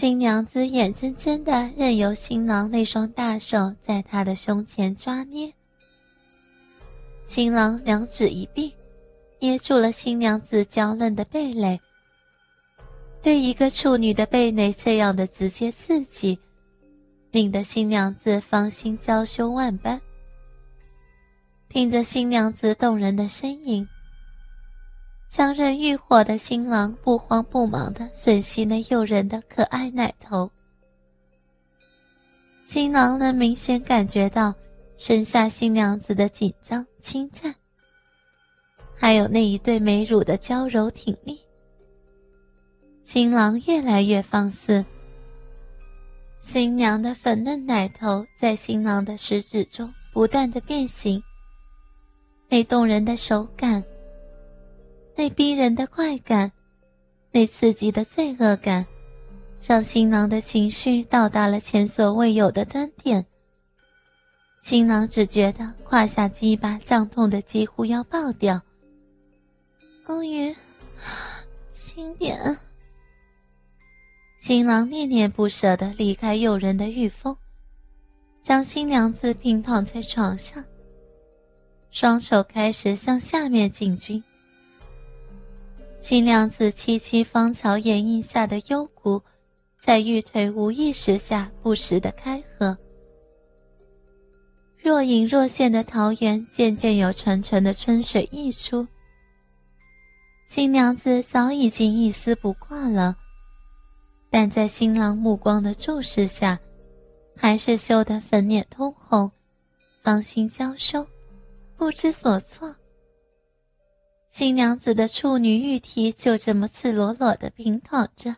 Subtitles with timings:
[0.00, 5.52] 新娘子眼睁睁的任由新郎那双大手在她的胸前抓捏。
[7.26, 8.72] 新郎两指一并，
[9.40, 11.78] 捏住了新娘子娇嫩的蓓蕾。
[13.20, 16.40] 对一个处女的蓓蕾这样的直接刺激，
[17.30, 20.00] 令得新娘子芳心娇羞万般。
[21.68, 23.86] 听着新娘子动人的声音，
[25.32, 30.50] 强忍欲火的新郎不慌不忙地吮吸那诱人的可爱奶头。
[32.64, 34.52] 新郎能明显感觉到
[34.96, 37.54] 身下新娘子的紧张侵占，
[38.96, 41.38] 还有那一对美乳的娇柔挺立。
[43.04, 44.84] 新郎越来越放肆，
[46.40, 51.22] 新娘的粉嫩奶头在新郎的食指中不断的变形。
[52.48, 53.80] 那动人的手感，
[55.20, 56.50] 那逼人的快感，
[57.30, 58.86] 那刺激的罪恶感，
[59.60, 63.26] 让新郎的情绪到达了前所未有的端点。
[64.62, 68.58] 新郎只觉得胯下鸡巴胀痛的几乎要爆掉。
[70.06, 70.56] 欧云，
[71.68, 72.56] 轻点。
[74.40, 77.36] 新郎念念不舍地离开诱人的玉峰，
[78.42, 80.64] 将新娘子平躺在床上。
[81.90, 84.24] 双手开始向下面进军，
[86.00, 89.22] 新娘子七七芳草掩映下的幽谷，
[89.78, 92.76] 在玉腿无意识下不时的开合，
[94.78, 98.86] 若隐若现的桃源渐渐有潺潺的春水溢出。
[100.48, 103.14] 新娘子早已经一丝不挂了，
[104.30, 106.58] 但在新郎目光的注视下，
[107.36, 109.30] 还是羞得粉脸通红，
[110.02, 111.06] 芳心娇羞。
[111.76, 112.74] 不知所措。
[114.30, 118.36] 新娘子的处女玉体就这么赤裸裸的平躺着，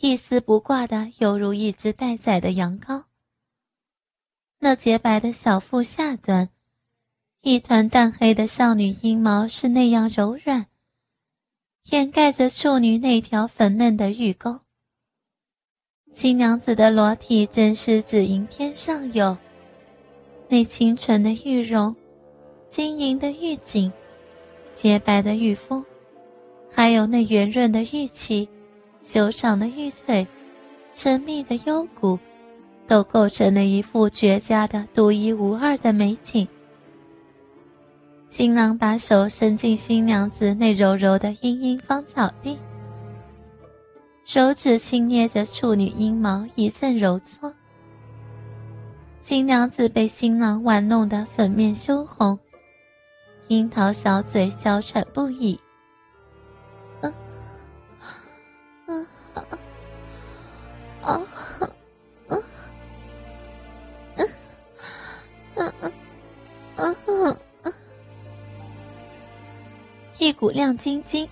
[0.00, 3.04] 一丝不挂的，犹如一只待宰的羊羔。
[4.60, 6.48] 那洁白的小腹下端，
[7.42, 10.66] 一团淡黑的少女阴毛是那样柔软，
[11.90, 14.60] 掩盖着处女那条粉嫩的玉沟。
[16.10, 19.36] 新娘子的裸体真是只应天上有，
[20.48, 21.94] 那清纯的玉容。
[22.66, 23.92] 晶莹的玉颈，
[24.74, 25.82] 洁白的玉峰，
[26.70, 28.48] 还有那圆润的玉器、
[29.00, 30.26] 修长的玉腿、
[30.92, 32.18] 神秘的幽谷，
[32.86, 36.46] 都构成了一幅绝佳的、独一无二的美景。
[38.28, 42.58] 新郎把手伸进新娘子那柔柔的茵茵芳草地，
[44.24, 47.54] 手指轻捏着处女阴毛，一阵揉搓。
[49.20, 52.36] 新娘子被新郎玩弄得粉面羞红。
[53.48, 55.60] 樱桃小嘴娇喘不已，
[57.02, 57.12] 嗯，
[58.86, 59.06] 嗯，
[61.02, 61.26] 嗯，
[62.28, 62.42] 嗯，
[65.56, 65.72] 嗯，
[66.76, 67.72] 嗯，嗯，
[70.18, 71.28] 一股亮晶晶、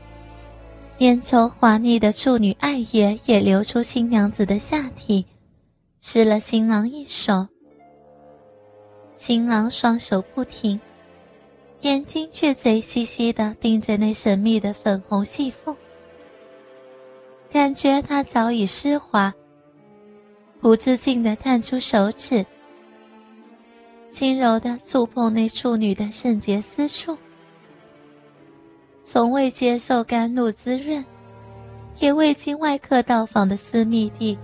[0.99, 5.25] 粘稠滑腻的处女爱液也流出新娘子的下体，
[6.03, 7.49] 湿了新郎一手。
[9.15, 10.79] 新郎双手不停。
[11.83, 15.77] 眼睛却贼兮兮的盯着那神秘的粉红细缝，
[17.51, 19.35] 感觉它早已湿滑。
[20.61, 22.47] 不自禁的探出手指，
[24.11, 27.19] 轻柔的触碰那处女的圣洁私处。
[29.03, 31.05] 从未接受甘露滋润，
[31.99, 34.39] 也未经外客到访的私密地，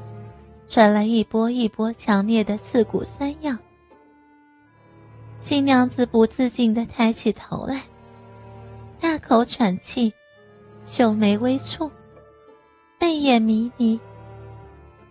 [0.67, 3.57] 传来一波一波强烈的刺骨酸痒。
[5.41, 7.83] 新娘子不自禁地抬起头来，
[9.01, 10.13] 大口喘气，
[10.85, 11.91] 秀眉微蹙，
[12.99, 13.99] 媚眼迷离，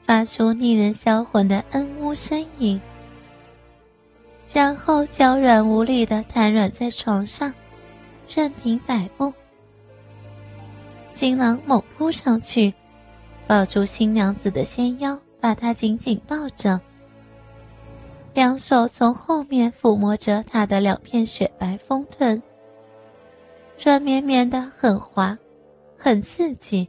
[0.04, 2.80] 发出令人销魂的恩呜呻吟，
[4.52, 7.54] 然后娇软无力地瘫软在床上，
[8.28, 9.34] 任凭摆布。
[11.12, 12.72] 新郎猛扑上去，
[13.48, 16.80] 抱住新娘子的纤腰，把她紧紧抱着。
[18.38, 22.40] 两手从后面抚摸着她的两片雪白丰臀，
[23.84, 25.36] 软绵绵的，很滑，
[25.98, 26.88] 很刺激。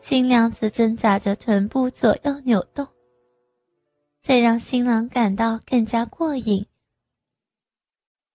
[0.00, 2.84] 新娘子挣扎着臀部左右扭动，
[4.20, 6.66] 这让新郎感到更加过瘾。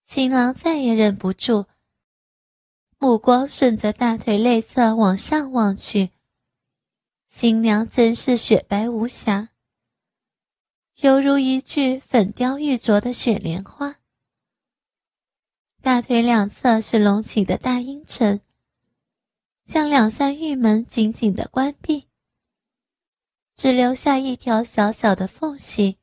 [0.06, 1.66] 新郎再也忍不住，
[2.96, 6.12] 目光顺着大腿内侧往上望去，
[7.28, 9.50] 新娘真是雪白无瑕。
[11.02, 13.96] 犹如一具粉雕玉琢的雪莲花，
[15.82, 18.40] 大腿两侧是隆起的大阴唇，
[19.66, 22.08] 将两扇玉门紧紧的关闭，
[23.54, 25.98] 只留下一条小小的缝隙，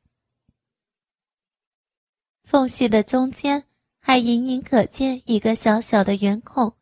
[2.44, 3.64] 缝隙的中间
[3.98, 6.76] 还隐隐可见一个小小的圆孔。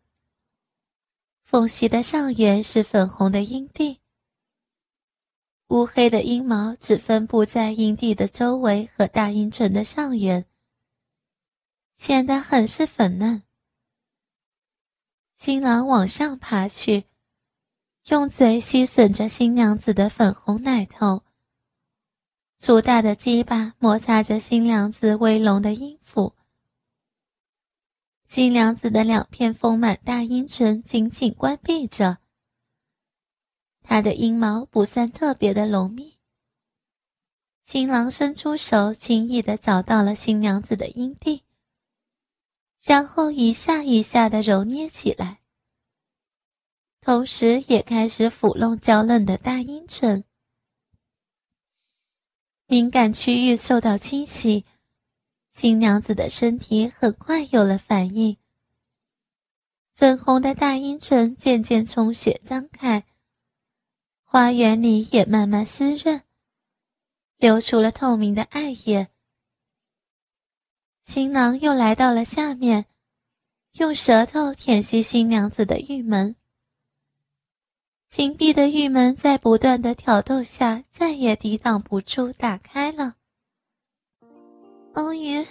[1.43, 4.02] 缝隙的上缘是粉红的阴蒂，
[5.73, 10.45] 乌黑的阴毛只分布在阴蒂的周围和大阴唇的上缘，
[11.97, 13.43] 显得很是粉嫩。
[15.35, 17.05] 新郎往上爬去，
[18.09, 21.23] 用嘴吸吮着新娘子的粉红奶头，
[22.59, 26.35] 粗大的鸡巴摩擦着新娘子微隆的阴腹。
[28.27, 32.19] 新娘子的两片丰满大阴唇紧紧关闭着，
[33.83, 36.19] 他的阴毛不算特别的浓密。
[37.65, 41.43] 新郎伸出手，轻易的找到了新娘子的阴蒂，
[42.81, 45.41] 然后一下一下的揉捏起来，
[47.01, 50.25] 同时也开始抚弄娇嫩的大阴唇。
[52.67, 54.65] 敏感区域受到侵袭。
[55.53, 58.39] 新娘子的身体很快有了反应，
[59.95, 63.05] 粉红的大阴唇渐渐充血张开，
[64.33, 66.23] 花园里也慢慢湿润，
[67.37, 69.09] 流出了透明的艾叶。
[71.05, 72.87] 新郎又来到了下面，
[73.73, 76.35] 用舌头舔吸新娘子的玉门，
[78.09, 83.17] 紧闭的玉门在不断的挑逗下，再也抵挡不住，打开了。
[84.95, 85.47] 欧宇，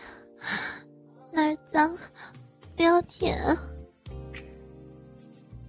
[1.32, 1.96] 哪儿脏，
[2.76, 3.38] 不要舔。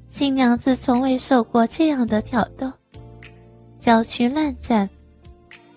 [0.09, 2.73] 新娘子从未受过这样的挑逗，
[3.83, 4.89] 娇躯乱颤，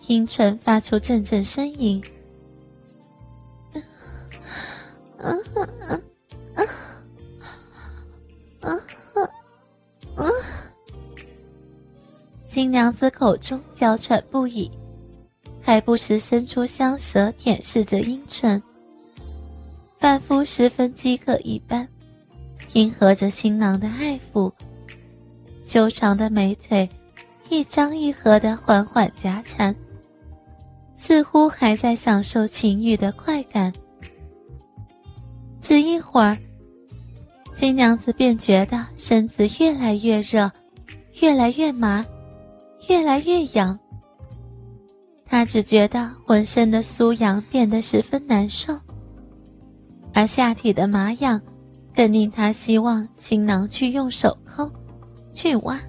[0.05, 1.99] 阴唇发出阵阵呻吟。
[3.73, 6.03] 嗯嗯嗯
[8.61, 8.81] 嗯
[9.15, 9.29] 嗯
[10.17, 10.31] 嗯，
[12.45, 14.69] 新娘子口中娇喘不已。
[15.59, 18.61] 还不时伸出香舌舔舐着阴唇，
[19.97, 21.87] 仿佛十分饥渴一般，
[22.73, 24.51] 迎合着新郎的爱抚。
[25.63, 26.87] 修长的美腿
[27.49, 29.73] 一张一合的缓缓夹缠，
[30.95, 33.71] 似乎还在享受情欲的快感。
[35.59, 36.37] 只一会儿，
[37.53, 40.51] 新娘子便觉得身子越来越热，
[41.21, 42.05] 越来越麻，
[42.89, 43.77] 越来越痒。
[45.25, 48.77] 她只觉得浑身的酥痒变得十分难受，
[50.13, 51.41] 而下体的麻痒，
[51.95, 54.69] 更令她希望新郎去用手抠、
[55.31, 55.79] 去挖。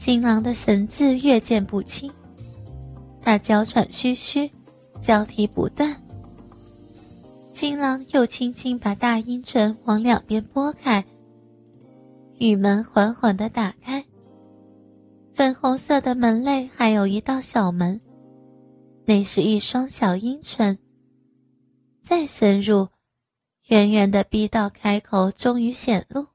[0.00, 2.10] 新郎的神志越见不清，
[3.20, 4.50] 他娇喘吁吁，
[4.98, 5.94] 交替不断。
[7.50, 11.04] 新郎又轻轻把大阴唇往两边拨开，
[12.38, 14.02] 玉门缓缓的打开。
[15.34, 18.00] 粉红色的门内还有一道小门，
[19.04, 20.78] 那是一双小阴唇。
[22.02, 22.88] 再深入，
[23.68, 26.26] 圆圆的逼道开口终于显露。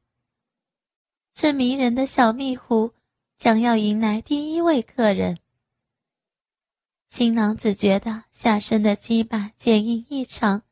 [1.34, 2.92] 这迷人的小蜜壶
[3.38, 5.38] 将要迎来第一位客人。
[7.08, 10.64] 新郎只觉得下身的鸡巴坚硬异常，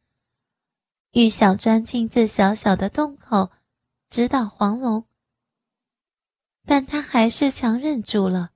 [1.12, 3.52] 欲想钻进这小小的洞口，
[4.10, 5.06] 直捣黄龙。
[6.66, 8.52] 但他还是强忍住了。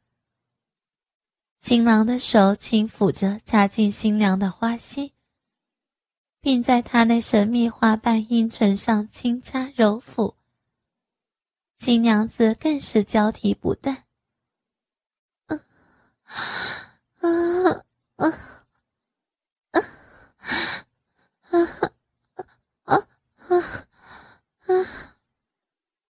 [1.59, 5.11] 新郎的手轻抚着插进新娘的花心，
[6.39, 10.36] 并在她那神秘花瓣阴唇上轻擦揉抚。
[11.77, 14.03] 新娘子更是交替不断。
[15.45, 15.59] 啊
[17.19, 17.29] 啊
[18.15, 18.27] 啊
[19.71, 19.79] 啊
[21.51, 21.59] 啊
[22.85, 22.95] 啊啊
[23.45, 23.57] 啊
[24.67, 25.16] 啊